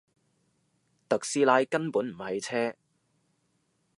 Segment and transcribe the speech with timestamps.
[1.09, 2.73] 特斯拉根本唔係車